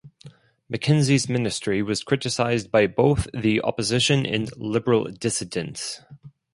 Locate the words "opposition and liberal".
3.61-5.03